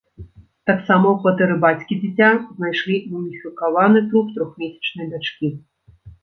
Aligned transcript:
Таксама 0.69 1.05
ў 1.09 1.15
кватэры 1.25 1.57
бацькі 1.65 1.97
дзіця 2.03 2.29
знайшлі 2.55 2.97
муміфікаваны 3.11 4.03
труп 4.09 4.33
трохмесячнай 4.39 5.07
дачкі. 5.13 5.53